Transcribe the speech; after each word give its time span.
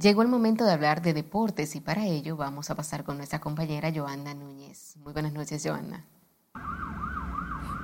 Llegó 0.00 0.22
el 0.22 0.28
momento 0.28 0.64
de 0.64 0.72
hablar 0.72 1.02
de 1.02 1.12
deportes 1.12 1.76
y 1.76 1.80
para 1.80 2.06
ello 2.06 2.34
vamos 2.34 2.70
a 2.70 2.74
pasar 2.74 3.04
con 3.04 3.18
nuestra 3.18 3.38
compañera 3.38 3.92
Joana 3.94 4.32
Núñez. 4.32 4.96
Muy 4.96 5.12
buenas 5.12 5.34
noches, 5.34 5.62
Joana. 5.62 6.06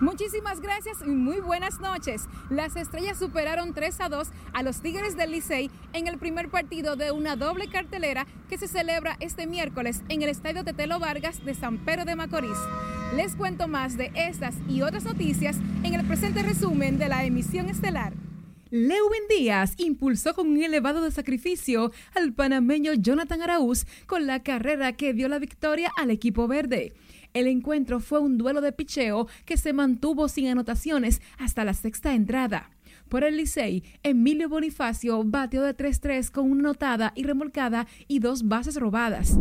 Muchísimas 0.01 0.61
gracias 0.61 0.97
y 1.05 1.11
muy 1.11 1.41
buenas 1.41 1.79
noches. 1.79 2.23
Las 2.49 2.75
estrellas 2.77 3.19
superaron 3.19 3.75
3 3.75 4.01
a 4.01 4.09
2 4.09 4.29
a 4.55 4.63
los 4.63 4.81
Tigres 4.81 5.15
del 5.17 5.33
Licey 5.33 5.71
en 5.93 6.07
el 6.07 6.17
primer 6.17 6.51
partido 6.51 6.97
de 6.97 7.13
una 7.13 7.37
doble 7.37 7.69
cartelera 7.69 8.27
que 8.49 8.57
se 8.57 8.69
celebra 8.69 9.19
este 9.21 9.47
miércoles 9.47 10.03
en 10.09 10.23
el 10.23 10.31
Estadio 10.31 10.65
Tetelo 10.65 10.99
Vargas 10.99 11.45
de 11.45 11.55
San 11.55 11.77
Pedro 11.85 12.07
de 12.07 12.17
Macorís. 12.17 12.59
Les 13.15 13.37
cuento 13.37 13.69
más 13.69 13.99
de 13.99 14.11
estas 14.15 14.55
y 14.69 14.81
otras 14.81 15.05
noticias 15.05 15.57
en 15.83 15.93
el 15.93 16.07
presente 16.07 16.43
resumen 16.43 16.97
de 16.97 17.09
la 17.11 17.25
emisión 17.25 17.69
estelar. 17.69 18.15
Leuven 18.71 19.23
Díaz 19.29 19.75
impulsó 19.77 20.35
con 20.35 20.49
un 20.49 20.61
elevado 20.61 21.01
de 21.01 21.13
sacrificio 21.13 21.93
al 22.15 22.33
panameño 22.33 22.95
Jonathan 22.95 23.43
Araúz 23.43 23.87
con 24.07 24.27
la 24.27 24.43
carrera 24.43 24.93
que 24.95 25.15
dio 25.15 25.29
la 25.29 25.39
victoria 25.39 25.91
al 25.97 26.11
equipo 26.11 26.49
verde. 26.49 26.93
El 27.33 27.47
encuentro 27.47 28.01
fue 28.01 28.19
un 28.19 28.39
duelo 28.39 28.61
de 28.61 28.73
picheo 28.73 29.29
que 29.45 29.57
se 29.57 29.73
mantuvo 29.73 30.29
sin 30.29 30.49
anotaciones 30.49 31.23
hasta 31.39 31.65
la 31.65 31.75
sexta 31.75 32.15
entrada. 32.15 32.71
Por 33.09 33.23
el 33.23 33.37
Licey, 33.37 33.85
Emilio 34.03 34.49
Bonifacio 34.49 35.23
batió 35.23 35.63
de 35.63 35.77
3-3 35.77 36.33
con 36.33 36.51
una 36.51 36.63
notada 36.63 37.13
y 37.15 37.23
remolcada 37.23 37.87
y 38.09 38.19
dos 38.19 38.49
bases 38.49 38.75
robadas. 38.77 39.39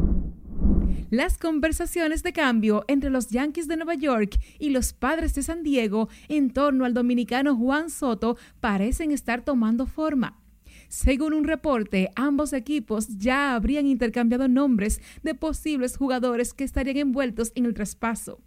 Las 1.11 1.37
conversaciones 1.37 2.23
de 2.23 2.33
cambio 2.33 2.83
entre 2.87 3.11
los 3.11 3.29
Yankees 3.29 3.67
de 3.67 3.77
Nueva 3.77 3.93
York 3.93 4.39
y 4.57 4.71
los 4.71 4.91
Padres 4.91 5.35
de 5.35 5.43
San 5.43 5.61
Diego 5.61 6.09
en 6.29 6.49
torno 6.49 6.83
al 6.83 6.95
dominicano 6.95 7.55
Juan 7.55 7.91
Soto 7.91 8.37
parecen 8.59 9.11
estar 9.11 9.43
tomando 9.43 9.85
forma. 9.85 10.41
Según 10.87 11.33
un 11.33 11.43
reporte, 11.43 12.09
ambos 12.15 12.53
equipos 12.53 13.17
ya 13.17 13.53
habrían 13.53 13.85
intercambiado 13.85 14.47
nombres 14.47 14.99
de 15.21 15.35
posibles 15.35 15.95
jugadores 15.95 16.53
que 16.53 16.63
estarían 16.63 16.97
envueltos 16.97 17.51
en 17.53 17.65
el 17.65 17.75
traspaso. 17.75 18.41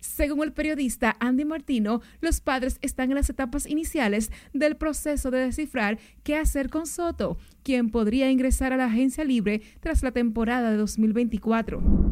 Según 0.00 0.44
el 0.44 0.52
periodista 0.52 1.16
Andy 1.20 1.44
Martino, 1.44 2.00
los 2.20 2.40
padres 2.40 2.78
están 2.82 3.10
en 3.10 3.16
las 3.16 3.30
etapas 3.30 3.66
iniciales 3.66 4.30
del 4.52 4.76
proceso 4.76 5.30
de 5.30 5.38
descifrar 5.38 5.98
qué 6.22 6.36
hacer 6.36 6.70
con 6.70 6.86
Soto, 6.86 7.38
quien 7.62 7.90
podría 7.90 8.30
ingresar 8.30 8.72
a 8.72 8.76
la 8.76 8.86
agencia 8.86 9.24
libre 9.24 9.62
tras 9.80 10.02
la 10.02 10.12
temporada 10.12 10.70
de 10.70 10.76
2024. 10.76 12.08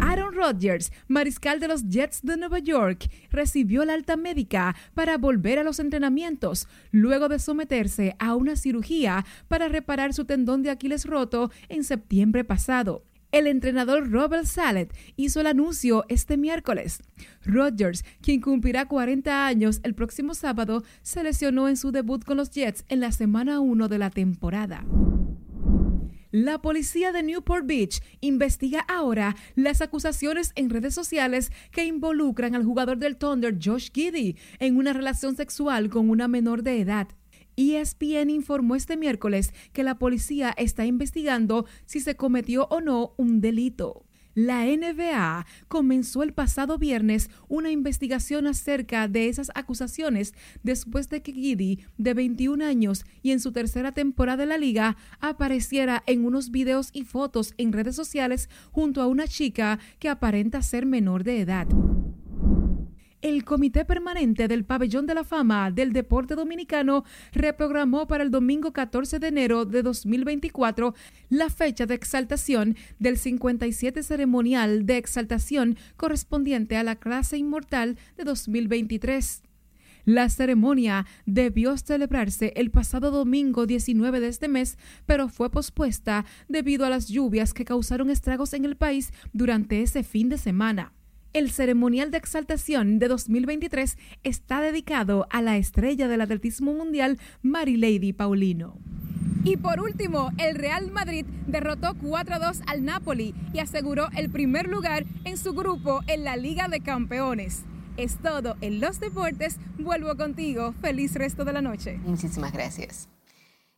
Aaron 0.00 0.32
Rodgers, 0.32 0.92
mariscal 1.08 1.60
de 1.60 1.68
los 1.68 1.88
Jets 1.88 2.22
de 2.22 2.36
Nueva 2.36 2.58
York, 2.58 3.10
recibió 3.30 3.84
la 3.84 3.94
alta 3.94 4.16
médica 4.16 4.74
para 4.94 5.18
volver 5.18 5.58
a 5.58 5.64
los 5.64 5.78
entrenamientos 5.78 6.68
luego 6.90 7.28
de 7.28 7.38
someterse 7.38 8.16
a 8.18 8.34
una 8.34 8.56
cirugía 8.56 9.24
para 9.48 9.68
reparar 9.68 10.14
su 10.14 10.24
tendón 10.24 10.62
de 10.62 10.70
Aquiles 10.70 11.04
roto 11.04 11.50
en 11.68 11.84
septiembre 11.84 12.44
pasado. 12.44 13.04
El 13.32 13.46
entrenador 13.46 14.10
Robert 14.10 14.44
Salet 14.44 14.92
hizo 15.14 15.40
el 15.40 15.46
anuncio 15.46 16.04
este 16.08 16.36
miércoles. 16.36 17.00
Rodgers, 17.44 18.04
quien 18.20 18.40
cumplirá 18.40 18.86
40 18.86 19.46
años 19.46 19.80
el 19.84 19.94
próximo 19.94 20.34
sábado, 20.34 20.82
se 21.02 21.22
lesionó 21.22 21.68
en 21.68 21.76
su 21.76 21.92
debut 21.92 22.24
con 22.24 22.36
los 22.36 22.50
Jets 22.50 22.84
en 22.88 22.98
la 22.98 23.12
semana 23.12 23.60
1 23.60 23.86
de 23.86 23.98
la 23.98 24.10
temporada. 24.10 24.84
La 26.32 26.60
policía 26.60 27.12
de 27.12 27.22
Newport 27.22 27.66
Beach 27.66 28.00
investiga 28.20 28.80
ahora 28.88 29.36
las 29.56 29.80
acusaciones 29.80 30.52
en 30.54 30.70
redes 30.70 30.94
sociales 30.94 31.50
que 31.72 31.84
involucran 31.84 32.54
al 32.54 32.64
jugador 32.64 32.98
del 32.98 33.16
Thunder 33.16 33.58
Josh 33.60 33.90
Giddy 33.92 34.36
en 34.58 34.76
una 34.76 34.92
relación 34.92 35.36
sexual 35.36 35.88
con 35.88 36.08
una 36.08 36.28
menor 36.28 36.62
de 36.62 36.80
edad. 36.80 37.08
ESPN 37.60 38.30
informó 38.30 38.74
este 38.74 38.96
miércoles 38.96 39.52
que 39.74 39.82
la 39.82 39.98
policía 39.98 40.54
está 40.56 40.86
investigando 40.86 41.66
si 41.84 42.00
se 42.00 42.16
cometió 42.16 42.66
o 42.70 42.80
no 42.80 43.12
un 43.18 43.42
delito. 43.42 44.06
La 44.34 44.64
NBA 44.64 45.44
comenzó 45.68 46.22
el 46.22 46.32
pasado 46.32 46.78
viernes 46.78 47.28
una 47.48 47.70
investigación 47.70 48.46
acerca 48.46 49.08
de 49.08 49.28
esas 49.28 49.50
acusaciones 49.54 50.32
después 50.62 51.10
de 51.10 51.20
que 51.20 51.32
Giddy, 51.32 51.80
de 51.98 52.14
21 52.14 52.64
años 52.64 53.04
y 53.22 53.32
en 53.32 53.40
su 53.40 53.52
tercera 53.52 53.92
temporada 53.92 54.38
de 54.38 54.46
la 54.46 54.56
liga, 54.56 54.96
apareciera 55.18 56.02
en 56.06 56.24
unos 56.24 56.50
videos 56.50 56.90
y 56.94 57.04
fotos 57.04 57.52
en 57.58 57.72
redes 57.72 57.96
sociales 57.96 58.48
junto 58.70 59.02
a 59.02 59.08
una 59.08 59.26
chica 59.26 59.78
que 59.98 60.08
aparenta 60.08 60.62
ser 60.62 60.86
menor 60.86 61.24
de 61.24 61.40
edad 61.40 61.66
el 63.22 63.44
Comité 63.44 63.84
Permanente 63.84 64.48
del 64.48 64.64
Pabellón 64.64 65.06
de 65.06 65.14
la 65.14 65.24
Fama 65.24 65.70
del 65.70 65.92
Deporte 65.92 66.34
Dominicano 66.34 67.04
reprogramó 67.32 68.06
para 68.06 68.22
el 68.22 68.30
domingo 68.30 68.72
14 68.72 69.18
de 69.18 69.28
enero 69.28 69.64
de 69.64 69.82
2024 69.82 70.94
la 71.28 71.50
fecha 71.50 71.86
de 71.86 71.94
exaltación 71.94 72.76
del 72.98 73.18
57 73.18 74.02
ceremonial 74.02 74.86
de 74.86 74.96
exaltación 74.96 75.76
correspondiente 75.96 76.76
a 76.76 76.82
la 76.82 76.96
clase 76.96 77.36
inmortal 77.36 77.98
de 78.16 78.24
2023. 78.24 79.42
La 80.06 80.30
ceremonia 80.30 81.06
debió 81.26 81.76
celebrarse 81.76 82.54
el 82.56 82.70
pasado 82.70 83.10
domingo 83.10 83.66
19 83.66 84.20
de 84.20 84.28
este 84.28 84.48
mes, 84.48 84.78
pero 85.04 85.28
fue 85.28 85.50
pospuesta 85.50 86.24
debido 86.48 86.86
a 86.86 86.90
las 86.90 87.08
lluvias 87.08 87.52
que 87.52 87.66
causaron 87.66 88.08
estragos 88.08 88.54
en 88.54 88.64
el 88.64 88.76
país 88.76 89.12
durante 89.34 89.82
ese 89.82 90.02
fin 90.02 90.30
de 90.30 90.38
semana. 90.38 90.94
El 91.32 91.52
ceremonial 91.52 92.10
de 92.10 92.18
exaltación 92.18 92.98
de 92.98 93.06
2023 93.06 93.98
está 94.24 94.60
dedicado 94.60 95.28
a 95.30 95.42
la 95.42 95.58
estrella 95.58 96.08
del 96.08 96.22
atletismo 96.22 96.72
mundial 96.72 97.20
Marilady 97.42 98.12
Paulino. 98.12 98.78
Y 99.44 99.56
por 99.56 99.80
último, 99.80 100.32
el 100.38 100.56
Real 100.56 100.90
Madrid 100.90 101.24
derrotó 101.46 101.94
4-2 101.94 102.62
al 102.66 102.84
Napoli 102.84 103.32
y 103.54 103.60
aseguró 103.60 104.08
el 104.16 104.28
primer 104.28 104.66
lugar 104.66 105.04
en 105.24 105.38
su 105.38 105.54
grupo 105.54 106.00
en 106.08 106.24
la 106.24 106.36
Liga 106.36 106.66
de 106.66 106.80
Campeones. 106.80 107.62
Es 107.96 108.18
todo 108.18 108.56
en 108.60 108.80
los 108.80 108.98
deportes. 108.98 109.58
Vuelvo 109.78 110.16
contigo. 110.16 110.74
Feliz 110.80 111.14
resto 111.14 111.44
de 111.44 111.52
la 111.52 111.62
noche. 111.62 111.98
Muchísimas 112.04 112.52
gracias. 112.52 113.08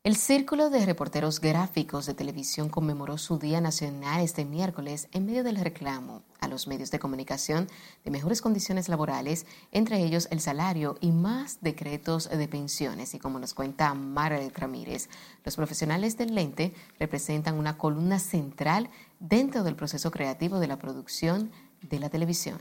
El 0.04 0.16
Círculo 0.16 0.68
de 0.68 0.84
Reporteros 0.84 1.40
Gráficos 1.40 2.06
de 2.06 2.14
Televisión 2.14 2.68
conmemoró 2.68 3.18
su 3.18 3.38
Día 3.38 3.60
Nacional 3.60 4.20
este 4.20 4.44
miércoles 4.44 5.06
en 5.12 5.26
medio 5.26 5.44
del 5.44 5.54
reclamo 5.58 6.24
a 6.40 6.48
los 6.48 6.66
medios 6.66 6.90
de 6.90 6.98
comunicación 6.98 7.68
de 8.04 8.10
mejores 8.10 8.42
condiciones 8.42 8.88
laborales, 8.88 9.46
entre 9.70 10.02
ellos 10.02 10.26
el 10.32 10.40
salario 10.40 10.96
y 11.00 11.12
más 11.12 11.60
decretos 11.60 12.28
de 12.28 12.48
pensiones. 12.48 13.14
Y 13.14 13.20
como 13.20 13.38
nos 13.38 13.54
cuenta 13.54 13.94
Margaret 13.94 14.58
Ramírez, 14.58 15.08
los 15.44 15.54
profesionales 15.54 16.16
del 16.16 16.34
lente 16.34 16.74
representan 16.98 17.54
una 17.54 17.78
columna 17.78 18.19
central 18.19 18.90
dentro 19.20 19.62
del 19.62 19.76
proceso 19.76 20.10
creativo 20.10 20.58
de 20.58 20.66
la 20.66 20.80
producción 20.80 21.52
de 21.80 22.00
la 22.00 22.10
televisión 22.10 22.58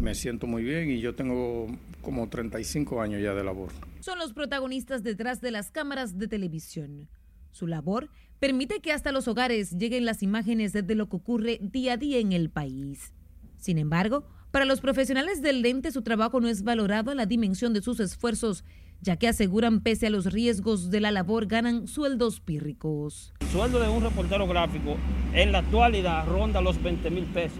me 0.00 0.14
siento 0.14 0.46
muy 0.46 0.62
bien 0.62 0.90
y 0.90 1.00
yo 1.00 1.14
tengo 1.14 1.66
como 2.00 2.28
35 2.28 3.00
años 3.00 3.22
ya 3.22 3.34
de 3.34 3.44
labor. 3.44 3.70
Son 4.00 4.18
los 4.18 4.32
protagonistas 4.32 5.02
detrás 5.02 5.40
de 5.40 5.50
las 5.50 5.70
cámaras 5.70 6.18
de 6.18 6.28
televisión. 6.28 7.08
Su 7.50 7.66
labor 7.66 8.10
permite 8.38 8.80
que 8.80 8.92
hasta 8.92 9.12
los 9.12 9.28
hogares 9.28 9.70
lleguen 9.78 10.04
las 10.04 10.22
imágenes 10.22 10.72
de 10.72 10.94
lo 10.94 11.08
que 11.08 11.16
ocurre 11.16 11.58
día 11.60 11.94
a 11.94 11.96
día 11.96 12.18
en 12.18 12.32
el 12.32 12.50
país. 12.50 13.12
Sin 13.58 13.78
embargo, 13.78 14.24
para 14.50 14.64
los 14.64 14.80
profesionales 14.80 15.40
del 15.40 15.62
lente 15.62 15.92
su 15.92 16.02
trabajo 16.02 16.40
no 16.40 16.48
es 16.48 16.62
valorado 16.62 17.10
en 17.10 17.18
la 17.18 17.26
dimensión 17.26 17.72
de 17.72 17.82
sus 17.82 18.00
esfuerzos, 18.00 18.64
ya 19.00 19.16
que 19.16 19.28
aseguran 19.28 19.80
pese 19.80 20.08
a 20.08 20.10
los 20.10 20.32
riesgos 20.32 20.90
de 20.90 21.00
la 21.00 21.10
labor 21.10 21.46
ganan 21.46 21.86
sueldos 21.86 22.40
pírricos. 22.40 23.32
El 23.40 23.48
sueldo 23.48 23.80
de 23.80 23.88
un 23.88 24.02
reportero 24.02 24.46
gráfico 24.46 24.96
en 25.32 25.52
la 25.52 25.58
actualidad 25.58 26.26
ronda 26.26 26.60
los 26.60 26.82
20 26.82 27.10
mil 27.10 27.24
pesos 27.26 27.58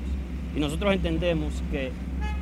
y 0.56 0.60
nosotros 0.60 0.92
entendemos 0.92 1.54
que 1.70 1.92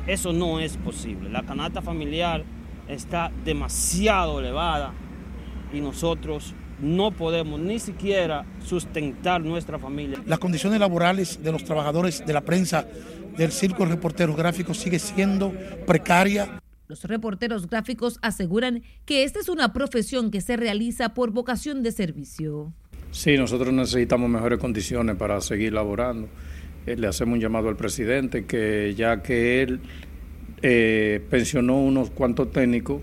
eso 0.07 0.33
no 0.33 0.59
es 0.59 0.77
posible. 0.77 1.29
La 1.29 1.43
canasta 1.43 1.81
familiar 1.81 2.43
está 2.87 3.31
demasiado 3.45 4.39
elevada 4.39 4.93
y 5.73 5.79
nosotros 5.79 6.53
no 6.81 7.11
podemos 7.11 7.59
ni 7.59 7.79
siquiera 7.79 8.45
sustentar 8.63 9.41
nuestra 9.41 9.77
familia. 9.77 10.21
Las 10.25 10.39
condiciones 10.39 10.79
laborales 10.79 11.41
de 11.43 11.51
los 11.51 11.63
trabajadores 11.63 12.25
de 12.25 12.33
la 12.33 12.41
prensa 12.41 12.87
del 13.37 13.51
circo 13.51 13.85
reporteros 13.85 14.35
gráficos 14.35 14.77
sigue 14.77 14.99
siendo 14.99 15.53
precaria. 15.85 16.61
Los 16.87 17.03
reporteros 17.05 17.67
gráficos 17.67 18.19
aseguran 18.21 18.83
que 19.05 19.23
esta 19.23 19.39
es 19.39 19.47
una 19.47 19.71
profesión 19.71 20.31
que 20.31 20.41
se 20.41 20.57
realiza 20.57 21.13
por 21.13 21.31
vocación 21.31 21.83
de 21.83 21.91
servicio. 21.91 22.73
Sí, 23.11 23.37
nosotros 23.37 23.73
necesitamos 23.73 24.29
mejores 24.29 24.59
condiciones 24.59 25.15
para 25.15 25.39
seguir 25.39 25.73
laborando. 25.73 26.27
Eh, 26.85 26.95
le 26.95 27.07
hacemos 27.07 27.35
un 27.35 27.39
llamado 27.39 27.69
al 27.69 27.75
presidente 27.75 28.45
que 28.45 28.95
ya 28.95 29.21
que 29.21 29.61
él 29.61 29.79
eh, 30.63 31.21
pensionó 31.29 31.77
unos 31.79 32.09
cuantos 32.09 32.51
técnicos, 32.51 33.01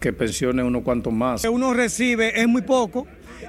que 0.00 0.12
pensione 0.12 0.62
unos 0.62 0.82
cuantos 0.82 1.12
más. 1.12 1.42
Que 1.42 1.48
uno 1.48 1.74
recibe 1.74 2.40
es 2.40 2.48
muy 2.48 2.62
poco 2.62 3.06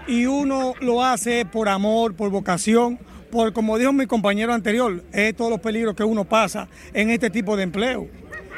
y 0.07 0.25
uno 0.25 0.73
lo 0.81 1.03
hace 1.03 1.45
por 1.45 1.69
amor, 1.69 2.15
por 2.15 2.29
vocación, 2.29 2.99
por 3.31 3.53
como 3.53 3.77
dijo 3.77 3.93
mi 3.93 4.07
compañero 4.07 4.53
anterior, 4.53 5.03
es 5.13 5.35
todos 5.35 5.51
los 5.51 5.59
peligros 5.59 5.95
que 5.95 6.03
uno 6.03 6.25
pasa 6.25 6.67
en 6.93 7.09
este 7.09 7.29
tipo 7.29 7.55
de 7.55 7.63
empleo. 7.63 8.07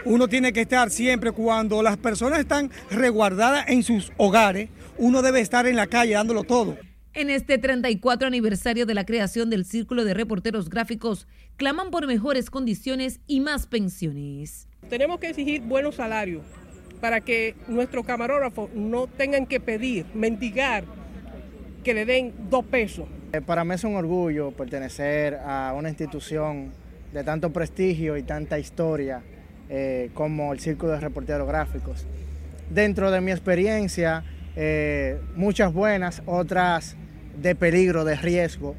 uno 0.06 0.28
tiene 0.28 0.54
que 0.54 0.62
estar 0.62 0.90
siempre 0.90 1.32
cuando 1.32 1.84
las 1.84 1.98
personas 1.98 2.40
están 2.40 2.72
resguardadas 2.90 3.66
en 3.68 3.84
sus 3.84 4.12
hogares, 4.18 4.70
uno 4.98 5.22
debe 5.22 5.42
estar 5.42 5.68
en 5.68 5.76
la 5.76 5.88
calle 5.88 6.14
dándolo 6.14 6.44
todo. 6.44 6.78
En 7.18 7.32
este 7.32 7.58
34 7.58 8.28
aniversario 8.28 8.86
de 8.86 8.94
la 8.94 9.04
creación 9.04 9.50
del 9.50 9.66
Círculo 9.66 10.06
de 10.06 10.14
Reporteros 10.14 10.70
Gráficos, 10.70 11.28
claman 11.56 11.90
por 11.90 12.06
mejores 12.06 12.52
condiciones 12.52 13.22
y 13.26 13.40
más 13.40 13.66
pensiones. 13.66 14.68
Tenemos 14.88 15.20
que 15.20 15.30
exigir 15.30 15.62
buenos 15.64 15.96
salarios 15.96 16.44
para 17.02 17.22
que 17.22 17.56
nuestros 17.68 18.06
camarógrafos 18.06 18.72
no 18.76 19.08
tengan 19.08 19.48
que 19.48 19.60
pedir, 19.60 20.06
mendigar, 20.14 20.84
que 21.84 21.96
le 21.96 22.06
den 22.06 22.36
dos 22.52 22.64
pesos. 22.66 23.08
Eh, 23.34 23.42
para 23.42 23.64
mí 23.64 23.74
es 23.74 23.84
un 23.84 23.96
orgullo 23.96 24.52
pertenecer 24.52 25.40
a 25.44 25.74
una 25.76 25.90
institución 25.90 26.72
de 27.12 27.24
tanto 27.24 27.52
prestigio 27.52 28.16
y 28.16 28.22
tanta 28.22 28.60
historia 28.60 29.24
eh, 29.70 30.12
como 30.14 30.54
el 30.54 30.60
Círculo 30.60 30.92
de 30.92 31.00
Reporteros 31.00 31.48
Gráficos. 31.48 32.06
Dentro 32.70 33.10
de 33.10 33.22
mi 33.22 33.32
experiencia, 33.32 34.24
eh, 34.56 35.20
muchas 35.36 35.74
buenas, 35.74 36.22
otras 36.28 36.96
de 37.42 37.56
peligro, 37.56 38.04
de 38.04 38.16
riesgo, 38.16 38.76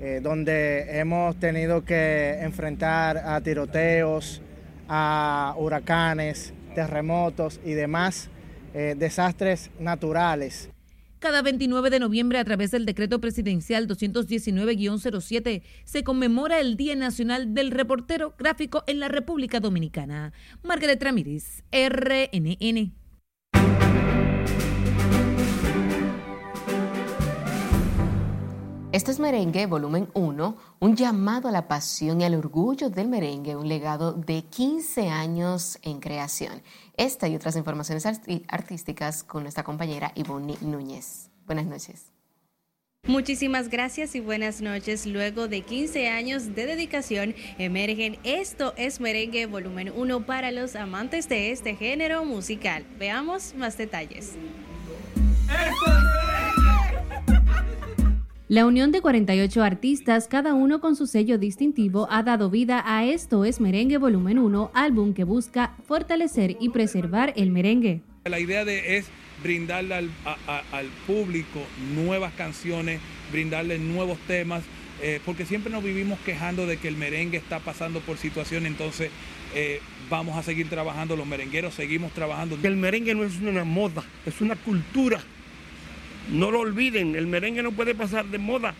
eh, 0.00 0.20
donde 0.22 1.00
hemos 1.00 1.36
tenido 1.36 1.84
que 1.84 2.38
enfrentar 2.40 3.18
a 3.18 3.40
tiroteos, 3.40 4.42
a 4.88 5.54
huracanes, 5.56 6.52
terremotos 6.74 7.60
y 7.64 7.72
demás 7.72 8.30
eh, 8.74 8.94
desastres 8.96 9.70
naturales. 9.78 10.70
Cada 11.18 11.42
29 11.42 11.90
de 11.90 11.98
noviembre, 11.98 12.38
a 12.38 12.44
través 12.44 12.70
del 12.70 12.86
decreto 12.86 13.20
presidencial 13.20 13.88
219-07, 13.88 15.62
se 15.84 16.04
conmemora 16.04 16.60
el 16.60 16.76
Día 16.76 16.94
Nacional 16.94 17.54
del 17.54 17.72
Reportero 17.72 18.34
Gráfico 18.38 18.84
en 18.86 19.00
la 19.00 19.08
República 19.08 19.58
Dominicana. 19.58 20.32
Margaret 20.62 21.02
Ramírez, 21.02 21.64
RNN. 21.72 22.92
Esto 28.98 29.12
es 29.12 29.20
Merengue, 29.20 29.66
volumen 29.66 30.08
1, 30.14 30.56
un 30.80 30.96
llamado 30.96 31.46
a 31.46 31.52
la 31.52 31.68
pasión 31.68 32.20
y 32.20 32.24
al 32.24 32.34
orgullo 32.34 32.90
del 32.90 33.06
merengue, 33.06 33.54
un 33.54 33.68
legado 33.68 34.12
de 34.12 34.42
15 34.42 35.08
años 35.08 35.78
en 35.82 36.00
creación. 36.00 36.62
Esta 36.96 37.28
y 37.28 37.36
otras 37.36 37.54
informaciones 37.54 38.04
artísticas 38.48 39.22
con 39.22 39.44
nuestra 39.44 39.62
compañera 39.62 40.10
Ivonne 40.16 40.56
Núñez. 40.62 41.30
Buenas 41.46 41.66
noches. 41.66 42.10
Muchísimas 43.06 43.68
gracias 43.68 44.16
y 44.16 44.20
buenas 44.20 44.62
noches. 44.62 45.06
Luego 45.06 45.46
de 45.46 45.60
15 45.60 46.08
años 46.08 46.56
de 46.56 46.66
dedicación, 46.66 47.36
emergen 47.56 48.18
Esto 48.24 48.74
es 48.76 48.98
Merengue 48.98 49.46
Volumen 49.46 49.92
1 49.94 50.26
para 50.26 50.50
los 50.50 50.74
amantes 50.74 51.28
de 51.28 51.52
este 51.52 51.76
género 51.76 52.24
musical. 52.24 52.84
Veamos 52.98 53.54
más 53.54 53.78
detalles. 53.78 54.32
La 58.50 58.64
unión 58.64 58.92
de 58.92 59.02
48 59.02 59.62
artistas, 59.62 60.26
cada 60.26 60.54
uno 60.54 60.80
con 60.80 60.96
su 60.96 61.06
sello 61.06 61.36
distintivo, 61.36 62.08
ha 62.10 62.22
dado 62.22 62.48
vida 62.48 62.82
a 62.86 63.04
Esto 63.04 63.44
es 63.44 63.60
Merengue 63.60 63.98
Volumen 63.98 64.38
1, 64.38 64.70
álbum 64.72 65.12
que 65.12 65.24
busca 65.24 65.76
fortalecer 65.86 66.56
y 66.58 66.70
preservar 66.70 67.34
el 67.36 67.50
merengue. 67.50 68.00
La 68.24 68.40
idea 68.40 68.64
de, 68.64 68.96
es 68.96 69.08
brindarle 69.42 69.96
al, 69.96 70.10
público 71.06 71.60
nuevas 71.94 72.32
canciones, 72.32 73.02
brindarle 73.30 73.78
nuevos 73.78 74.16
temas, 74.20 74.62
eh, 75.02 75.20
porque 75.26 75.44
siempre 75.44 75.70
nos 75.70 75.84
vivimos 75.84 76.18
quejando 76.20 76.66
de 76.66 76.78
que 76.78 76.88
el 76.88 76.96
merengue 76.96 77.36
está 77.36 77.58
pasando 77.58 78.00
por 78.00 78.16
situaciones, 78.16 78.72
entonces 78.72 79.10
eh, 79.54 79.82
vamos 80.08 80.38
a 80.38 80.42
seguir 80.42 80.70
trabajando, 80.70 81.16
los 81.16 81.26
merengueros 81.26 81.74
seguimos 81.74 82.12
trabajando. 82.12 82.56
El 82.62 82.78
merengue 82.78 83.14
no 83.14 83.24
es 83.24 83.38
una 83.42 83.64
moda, 83.64 84.02
es 84.24 84.40
una 84.40 84.56
cultura 84.56 85.20
no 86.30 86.50
lo 86.50 86.60
olviden, 86.60 87.16
el 87.16 87.26
merengue 87.26 87.62
no 87.62 87.72
puede 87.72 87.94
pasar 87.94 88.26
de 88.26 88.38
moda 88.38 88.74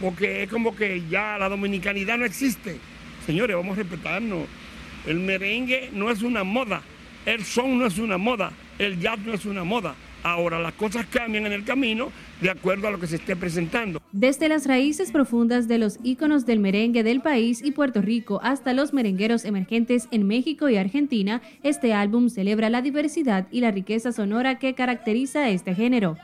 porque 0.00 0.44
es 0.44 0.50
como 0.50 0.74
que 0.74 1.02
ya 1.08 1.36
la 1.38 1.48
dominicanidad 1.48 2.18
no 2.18 2.24
existe. 2.24 2.78
Señores, 3.26 3.54
vamos 3.54 3.78
a 3.78 3.82
respetarnos. 3.82 4.46
El 5.06 5.20
merengue 5.20 5.90
no 5.92 6.10
es 6.10 6.22
una 6.22 6.42
moda, 6.42 6.82
el 7.26 7.44
son 7.44 7.78
no 7.78 7.86
es 7.86 7.98
una 7.98 8.18
moda, 8.18 8.52
el 8.78 8.98
jazz 8.98 9.18
no 9.20 9.34
es 9.34 9.44
una 9.44 9.64
moda. 9.64 9.94
Ahora 10.22 10.58
las 10.58 10.74
cosas 10.74 11.06
cambian 11.06 11.46
en 11.46 11.52
el 11.52 11.64
camino 11.64 12.12
de 12.42 12.50
acuerdo 12.50 12.88
a 12.88 12.90
lo 12.90 13.00
que 13.00 13.06
se 13.06 13.16
esté 13.16 13.36
presentando. 13.36 14.02
Desde 14.12 14.50
las 14.50 14.66
raíces 14.66 15.12
profundas 15.12 15.66
de 15.66 15.78
los 15.78 15.98
íconos 16.02 16.44
del 16.44 16.60
merengue 16.60 17.02
del 17.02 17.22
país 17.22 17.62
y 17.64 17.70
Puerto 17.70 18.02
Rico 18.02 18.38
hasta 18.42 18.74
los 18.74 18.92
merengueros 18.92 19.46
emergentes 19.46 20.08
en 20.10 20.26
México 20.26 20.68
y 20.68 20.76
Argentina, 20.76 21.40
este 21.62 21.94
álbum 21.94 22.28
celebra 22.28 22.68
la 22.68 22.82
diversidad 22.82 23.46
y 23.50 23.60
la 23.60 23.70
riqueza 23.70 24.12
sonora 24.12 24.58
que 24.58 24.74
caracteriza 24.74 25.48
este 25.48 25.74
género. 25.74 26.18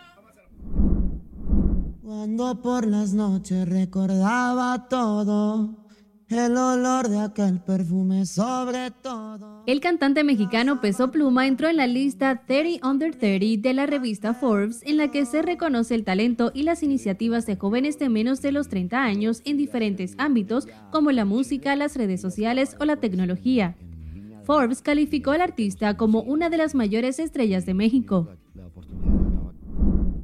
Cuando 2.07 2.63
por 2.63 2.87
las 2.87 3.15
noches 3.15 3.69
recordaba 3.69 4.87
todo, 4.89 5.89
el 6.29 6.57
olor 6.57 7.09
de 7.09 7.19
aquel 7.19 7.61
perfume 7.61 8.27
sobre 8.27 8.93
todo. 8.93 9.65
El 9.67 9.81
cantante 9.81 10.23
mexicano 10.23 10.81
Peso 10.81 11.11
Pluma 11.11 11.49
entró 11.49 11.69
en 11.69 11.79
la 11.79 11.89
lista 11.89 12.45
30 12.47 12.89
Under 12.89 13.17
30 13.17 13.69
de 13.69 13.75
la 13.75 13.87
revista 13.87 14.35
Forbes, 14.35 14.83
en 14.85 14.99
la 14.99 15.11
que 15.11 15.27
se 15.27 15.43
reconoce 15.43 15.97
el 15.97 16.05
talento 16.05 16.53
y 16.55 16.63
las 16.63 16.85
iniciativas 16.85 17.45
de 17.45 17.57
jóvenes 17.57 17.99
de 17.99 18.09
menos 18.09 18.41
de 18.41 18.53
los 18.53 18.69
30 18.69 19.03
años 19.03 19.43
en 19.45 19.57
diferentes 19.57 20.15
ámbitos 20.17 20.69
como 20.93 21.11
la 21.11 21.25
música, 21.25 21.75
las 21.75 21.97
redes 21.97 22.21
sociales 22.21 22.77
o 22.79 22.85
la 22.85 22.99
tecnología. 22.99 23.75
Forbes 24.45 24.81
calificó 24.81 25.33
al 25.33 25.41
artista 25.41 25.97
como 25.97 26.21
una 26.21 26.51
de 26.51 26.59
las 26.59 26.77
mayores 26.77 27.19
estrellas 27.19 27.67
de 27.67 27.75
México. 27.75 28.29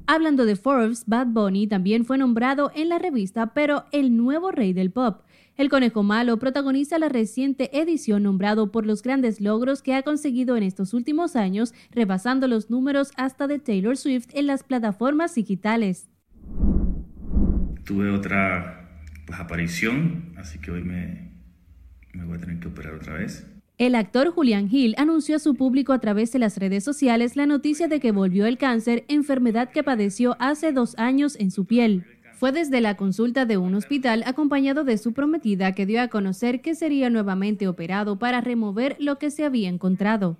Hablando 0.06 0.44
de 0.44 0.56
Forbes, 0.56 1.04
Bad 1.06 1.28
Bunny 1.28 1.66
también 1.66 2.04
fue 2.04 2.18
nombrado 2.18 2.72
en 2.74 2.88
la 2.88 2.98
revista, 2.98 3.54
pero 3.54 3.84
el 3.92 4.16
nuevo 4.16 4.50
rey 4.50 4.72
del 4.72 4.90
pop. 4.90 5.22
El 5.56 5.68
Conejo 5.68 6.02
Malo 6.02 6.38
protagoniza 6.38 6.98
la 6.98 7.08
reciente 7.08 7.78
edición 7.78 8.24
nombrado 8.24 8.72
por 8.72 8.84
los 8.84 9.02
grandes 9.02 9.40
logros 9.40 9.80
que 9.82 9.94
ha 9.94 10.02
conseguido 10.02 10.56
en 10.56 10.64
estos 10.64 10.92
últimos 10.92 11.36
años, 11.36 11.72
rebasando 11.90 12.48
los 12.48 12.68
números 12.68 13.12
hasta 13.16 13.46
de 13.46 13.58
Taylor 13.58 13.96
Swift 13.96 14.28
en 14.32 14.46
las 14.46 14.64
plataformas 14.64 15.34
digitales. 15.34 16.08
Tuve 17.84 18.10
otra 18.10 19.00
pues, 19.26 19.38
aparición, 19.38 20.32
así 20.36 20.58
que 20.58 20.70
hoy 20.70 20.82
me, 20.82 21.32
me 22.12 22.24
voy 22.24 22.38
a 22.38 22.40
tener 22.40 22.58
que 22.58 22.68
operar 22.68 22.94
otra 22.94 23.14
vez. 23.14 23.46
El 23.82 23.96
actor 23.96 24.30
Julian 24.30 24.68
Hill 24.70 24.94
anunció 24.96 25.34
a 25.34 25.38
su 25.40 25.56
público 25.56 25.92
a 25.92 25.98
través 25.98 26.30
de 26.30 26.38
las 26.38 26.56
redes 26.56 26.84
sociales 26.84 27.34
la 27.34 27.46
noticia 27.46 27.88
de 27.88 27.98
que 27.98 28.12
volvió 28.12 28.46
el 28.46 28.56
cáncer, 28.56 29.04
enfermedad 29.08 29.70
que 29.70 29.82
padeció 29.82 30.36
hace 30.38 30.70
dos 30.70 30.96
años 30.98 31.34
en 31.40 31.50
su 31.50 31.64
piel. 31.64 32.04
Fue 32.34 32.52
desde 32.52 32.80
la 32.80 32.96
consulta 32.96 33.44
de 33.44 33.56
un 33.56 33.74
hospital 33.74 34.22
acompañado 34.24 34.84
de 34.84 34.98
su 34.98 35.12
prometida 35.12 35.72
que 35.72 35.84
dio 35.84 36.00
a 36.00 36.06
conocer 36.06 36.60
que 36.60 36.76
sería 36.76 37.10
nuevamente 37.10 37.66
operado 37.66 38.20
para 38.20 38.40
remover 38.40 38.94
lo 39.00 39.18
que 39.18 39.32
se 39.32 39.44
había 39.44 39.68
encontrado. 39.68 40.36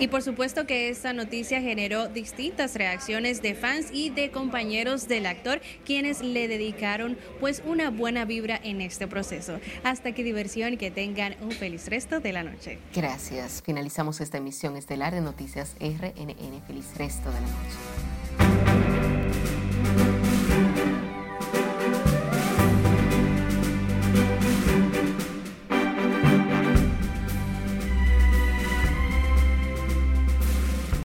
Y 0.00 0.06
por 0.06 0.22
supuesto 0.22 0.64
que 0.64 0.88
esta 0.90 1.12
noticia 1.12 1.60
generó 1.60 2.08
distintas 2.08 2.74
reacciones 2.76 3.42
de 3.42 3.54
fans 3.54 3.88
y 3.92 4.10
de 4.10 4.30
compañeros 4.30 5.08
del 5.08 5.26
actor, 5.26 5.60
quienes 5.84 6.20
le 6.20 6.46
dedicaron 6.46 7.18
pues 7.40 7.62
una 7.66 7.90
buena 7.90 8.24
vibra 8.24 8.60
en 8.62 8.80
este 8.80 9.08
proceso. 9.08 9.58
Hasta 9.82 10.12
que 10.12 10.22
diversión 10.22 10.74
y 10.74 10.76
que 10.76 10.92
tengan 10.92 11.34
un 11.40 11.50
feliz 11.50 11.88
resto 11.88 12.20
de 12.20 12.32
la 12.32 12.44
noche. 12.44 12.78
Gracias. 12.94 13.62
Finalizamos 13.64 14.20
esta 14.20 14.38
emisión 14.38 14.76
estelar 14.76 15.14
de 15.14 15.20
Noticias 15.20 15.74
RNN. 15.80 16.62
Feliz 16.66 16.86
resto 16.96 17.30
de 17.30 17.40
la 17.40 17.46
noche. 17.46 17.78